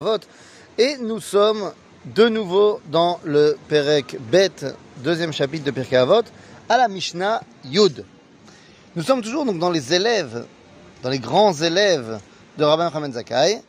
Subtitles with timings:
[0.00, 0.20] Avot.
[0.78, 1.72] Et nous sommes
[2.04, 4.52] de nouveau dans le Perek Bet,
[4.98, 6.22] deuxième chapitre de Pirkei Avot,
[6.68, 8.04] à la Mishnah Yud.
[8.94, 10.46] Nous sommes toujours donc dans les élèves,
[11.02, 12.20] dans les grands élèves
[12.56, 13.60] de Rabbi Mohamed Zakai.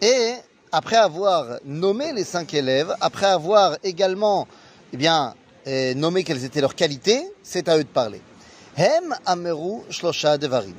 [0.00, 0.34] Et
[0.70, 4.46] après avoir nommé les cinq élèves, après avoir également
[4.92, 5.34] eh bien,
[5.66, 8.22] eh, nommé quelles étaient leurs qualités, c'est à eux de parler.
[8.76, 10.76] Hem Ameru Shlosha Devarim.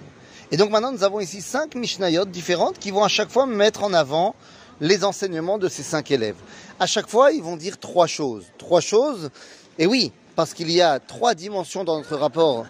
[0.52, 3.84] Et donc maintenant nous avons ici cinq Mishnayot différentes qui vont à chaque fois mettre
[3.84, 4.36] en avant
[4.82, 6.36] les enseignements de ces cinq élèves.
[6.80, 8.46] À chaque fois, ils vont dire trois choses.
[8.58, 9.30] Trois choses,
[9.78, 12.66] et oui, parce qu'il y a trois dimensions dans notre rapport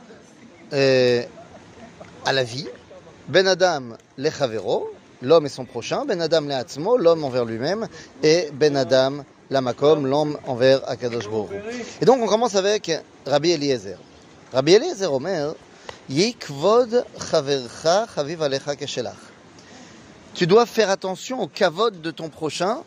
[0.73, 1.23] euh,
[2.25, 2.67] à la vie.
[3.27, 6.05] Ben Adam lechavero, l'homme et son prochain.
[6.05, 7.87] Ben Adam le'atzmo, l'homme envers lui-même.
[8.23, 11.51] Et Ben Adam lamakom, l'homme envers Akadosh Baruch
[12.01, 12.91] Et donc on commence avec
[13.25, 13.97] Rabbi Eliezer.
[14.51, 15.53] Rabbi Eliezer Omer,
[16.09, 19.34] Yikvod chavercha chaviv alecha keshelach
[20.35, 22.79] tu dois faire attention au kavod de ton prochain,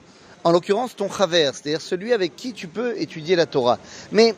[0.44, 3.78] en l'occurrence ton chaver, c'est-à-dire celui avec qui tu peux étudier la Torah.
[4.12, 4.34] Mais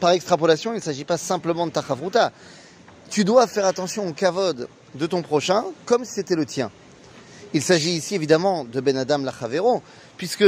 [0.00, 2.32] par extrapolation, il ne s'agit pas simplement de ta chavruta.
[3.10, 6.70] Tu dois faire attention au kavod de ton prochain comme si c'était le tien.
[7.52, 9.82] Il s'agit ici évidemment de Ben Adam Lachavero,
[10.16, 10.44] puisque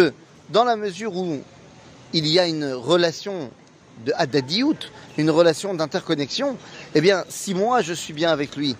[0.48, 1.40] dans la mesure où
[2.12, 3.50] il y a une relation
[4.04, 4.12] de
[5.16, 6.56] une relation d'interconnexion,
[6.94, 8.76] eh bien, si moi je suis bien avec lui,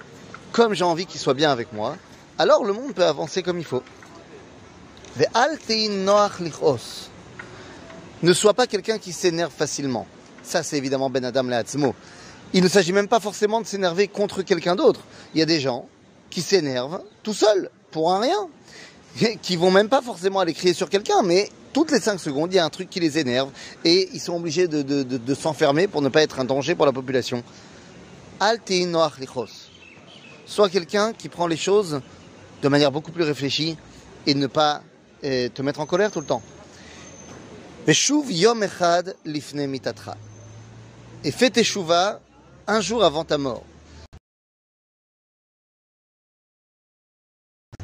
[0.53, 1.97] comme j'ai envie qu'il soit bien avec moi,
[2.39, 3.83] alors le monde peut avancer comme il faut.
[8.23, 10.07] Ne sois pas quelqu'un qui s'énerve facilement.
[10.43, 11.95] Ça, c'est évidemment Ben Adam Leatzmo.
[12.53, 15.01] Il ne s'agit même pas forcément de s'énerver contre quelqu'un d'autre.
[15.35, 15.89] Il y a des gens
[16.31, 18.49] qui s'énervent tout seuls, pour un rien,
[19.43, 22.57] qui vont même pas forcément aller crier sur quelqu'un, mais toutes les 5 secondes, il
[22.57, 23.51] y a un truc qui les énerve
[23.85, 27.43] et ils sont obligés de, s'enfermer pour ne pas être un danger pour la population.
[30.47, 32.01] Sois quelqu'un qui prend les choses
[32.63, 33.77] de manière beaucoup plus réfléchie
[34.27, 34.83] et ne pas
[35.25, 36.43] euh, te mettre en colère tout le temps.
[39.25, 39.79] lifne.
[41.25, 41.65] Et fais tes
[42.69, 43.63] un jour avant ta mort.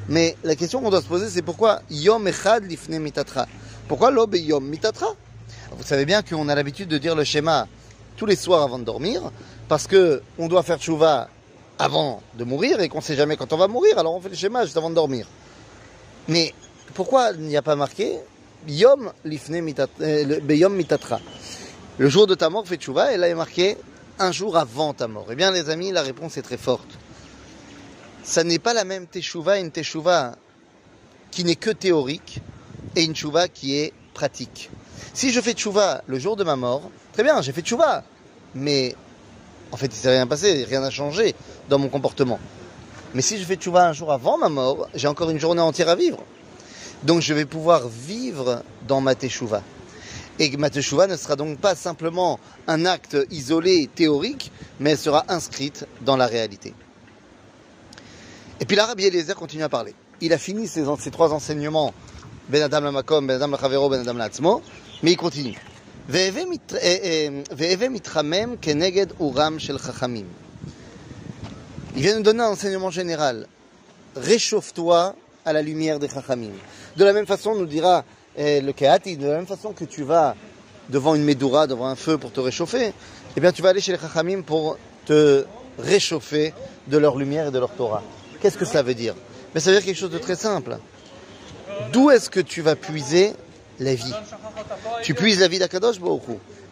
[0.08, 3.47] Mais la question qu'on doit se poser, c'est pourquoi yom echad lifne mitatra?
[3.88, 5.14] Pourquoi l'obe yom mitatra?
[5.70, 7.68] Vous savez bien qu'on a l'habitude de dire le schéma
[8.16, 9.32] tous les soirs avant de dormir,
[9.68, 11.28] parce que on doit faire chouva
[11.82, 14.28] avant de mourir et qu'on ne sait jamais quand on va mourir, alors on fait
[14.28, 15.26] le schéma juste avant de dormir.
[16.28, 16.54] Mais
[16.94, 18.19] pourquoi il n'y a pas marqué
[18.69, 19.56] Yom lifne
[20.00, 21.21] euh, mitatra?
[21.98, 23.76] Le jour de ta mort, fait tchouva, et là il est marqué
[24.21, 25.26] un jour avant ta mort.
[25.31, 26.98] Eh bien les amis, la réponse est très forte.
[28.22, 30.37] Ça n'est pas la même teshuva, une teshuva
[31.32, 32.41] qui n'est que théorique
[32.94, 34.71] et une tchouva qui est pratique.
[35.15, 36.82] Si je fais tchouva le jour de ma mort,
[37.12, 38.04] très bien, j'ai fait tchouva,
[38.54, 38.94] mais
[39.72, 41.34] en fait, il s'est rien passé, rien n'a changé
[41.69, 42.38] dans mon comportement.
[43.15, 45.88] Mais si je fais tchouva un jour avant ma mort, j'ai encore une journée entière
[45.88, 46.19] à vivre.
[47.03, 49.62] Donc je vais pouvoir vivre dans ma teshuva.
[50.38, 52.38] Et ma teshuva ne sera donc pas simplement
[52.69, 56.75] un acte isolé, théorique, mais elle sera inscrite dans la réalité.
[58.60, 59.94] Et puis là, Rabbi Eliezer continue à parler.
[60.21, 61.93] Il a fini ses, trois enseignements,
[62.49, 64.31] Ben Adam la Makom, Ben Adam la Chavero, Ben Adam la
[65.03, 65.59] mais il continue.
[66.08, 66.32] Il
[72.02, 73.46] vient nous donner un enseignement général.
[74.16, 75.14] Réchauffe-toi
[75.44, 76.50] à la lumière des chachamim.
[76.96, 78.04] De la même façon, nous dira
[78.36, 80.34] eh, le Kehati, de la même façon que tu vas
[80.88, 82.92] devant une médoura, devant un feu pour te réchauffer,
[83.36, 85.44] eh bien tu vas aller chez les chachamim pour te
[85.78, 86.52] réchauffer
[86.88, 88.02] de leur lumière et de leur Torah.
[88.41, 89.14] Qu'est-ce que ça veut dire?
[89.54, 90.78] Mais ça veut dire quelque chose de très simple.
[91.92, 93.34] D'où est-ce que tu vas puiser
[93.78, 94.14] la vie?
[95.03, 96.22] Tu puises la vie d'Akadosh Baruch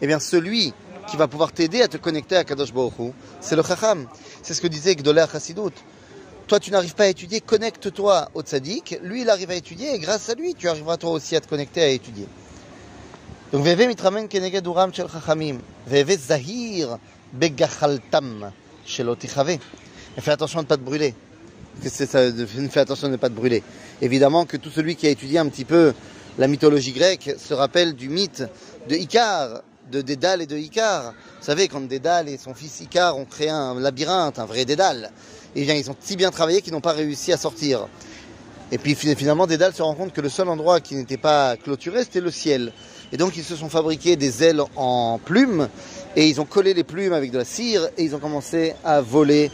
[0.01, 0.73] Eh bien, celui
[1.07, 4.07] qui va pouvoir t'aider à te connecter à Kadosh Baruch c'est le Chacham.
[4.43, 5.73] C'est ce que disait Gdolé Chassidut.
[6.47, 8.99] Toi, tu n'arrives pas à étudier, connecte-toi au tzaddik.
[9.03, 11.47] Lui, il arrive à étudier et grâce à lui, tu arriveras toi aussi à te
[11.47, 12.27] connecter à étudier.
[13.53, 15.59] Donc, Veve mitramen keneged uram shel chachamim.
[15.87, 16.97] Veve zahir
[17.33, 18.51] begachaltam
[18.85, 19.15] shel
[20.17, 21.13] Fais attention de ne pas te brûler.
[21.81, 23.63] Fais attention de ne pas te brûler.
[24.01, 25.93] Évidemment que tout celui qui a étudié un petit peu
[26.41, 28.43] la mythologie grecque se rappelle du mythe
[28.89, 29.61] de Icare,
[29.91, 31.13] de Dédale et de Icare.
[31.39, 35.11] Vous savez, quand Dédale et son fils Icare ont créé un labyrinthe, un vrai Dédale,
[35.55, 37.87] eh bien, ils ont si bien travaillé qu'ils n'ont pas réussi à sortir.
[38.71, 41.99] Et puis finalement, Dédale se rend compte que le seul endroit qui n'était pas clôturé,
[42.03, 42.73] c'était le ciel.
[43.11, 45.69] Et donc ils se sont fabriqués des ailes en plumes,
[46.15, 48.99] et ils ont collé les plumes avec de la cire, et ils ont commencé à
[48.99, 49.51] voler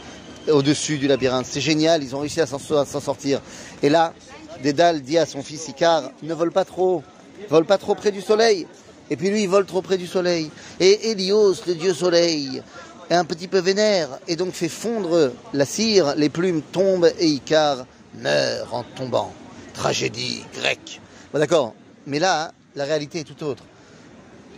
[0.50, 1.44] au-dessus du labyrinthe.
[1.44, 3.42] C'est génial, ils ont réussi à s'en sortir.
[3.82, 4.14] Et là,
[4.62, 7.02] Dédale dit à son fils Icar, ne vole pas trop,
[7.48, 8.66] vole pas trop près du soleil.
[9.10, 10.50] Et puis lui, il vole trop près du soleil.
[10.80, 12.62] Et Hélios, le dieu soleil,
[13.10, 17.26] est un petit peu vénère, et donc fait fondre la cire, les plumes tombent, et
[17.26, 19.32] Icar meurt en tombant.
[19.72, 21.00] Tragédie grecque.
[21.32, 21.74] Bon, d'accord,
[22.06, 23.62] mais là, la réalité est tout autre.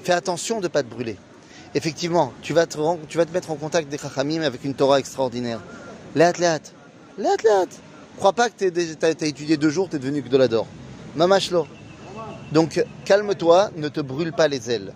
[0.03, 1.17] Fais attention de ne pas te brûler.
[1.75, 2.79] Effectivement, tu vas te,
[3.33, 5.61] mettre en contact des Chachamim avec une Torah extraordinaire.
[6.17, 6.59] Léat, léat.
[7.19, 7.67] Léat, léat.
[8.21, 10.67] Crois pas que tu as, étudié deux jours, tu es devenu Gdolador.
[11.17, 11.67] Mamashlo.
[12.53, 14.93] Donc, calme-toi, ne te brûle pas les ailes.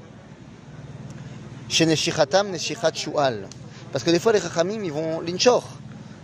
[1.71, 3.49] Chez Neshichatam, Neshichat Shual.
[3.93, 5.67] Parce que des fois, les Chachamim, ils vont l'inchor.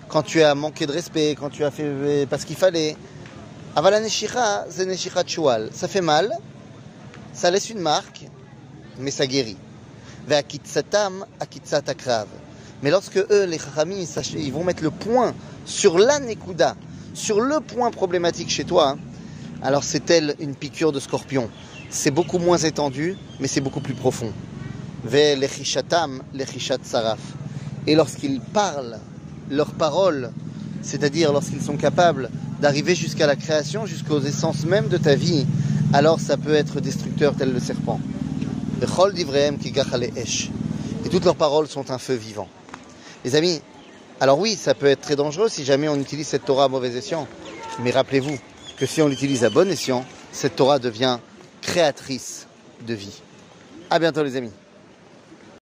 [0.08, 2.98] Quand tu as manqué de respect, quand tu as fait parce qu'il fallait.
[3.74, 5.70] Avala Neshicha, c'est Neshichat Shual.
[5.72, 6.30] Ça fait mal,
[7.32, 8.26] ça laisse une marque,
[8.98, 9.56] mais ça guérit.
[12.82, 14.04] Mais lorsque eux, les Chachamim,
[14.36, 16.76] ils vont mettre le point sur la Nekuda,
[17.14, 18.98] sur le point problématique chez toi, hein,
[19.62, 21.48] alors c'est elle une piqûre de scorpion.
[21.90, 24.32] C'est beaucoup moins étendu, mais c'est beaucoup plus profond.
[25.04, 27.20] Ve lechishatam, lechishat saraf.
[27.86, 28.98] Et lorsqu'ils parlent,
[29.50, 30.30] leurs paroles,
[30.82, 32.30] c'est-à-dire lorsqu'ils sont capables
[32.60, 35.46] d'arriver jusqu'à la création, jusqu'aux essences même de ta vie,
[35.92, 38.00] alors ça peut être destructeur tel le serpent.
[38.82, 38.86] Et
[41.08, 42.48] toutes leurs paroles sont un feu vivant.
[43.24, 43.60] Les amis,
[44.20, 46.94] alors oui, ça peut être très dangereux si jamais on utilise cette Torah à mauvais
[46.94, 47.26] escient.
[47.82, 48.38] Mais rappelez-vous
[48.76, 51.18] que si on l'utilise à bon escient, cette Torah devient
[51.62, 52.46] créatrice
[52.86, 53.22] de vie.
[53.88, 54.52] À bientôt les amis.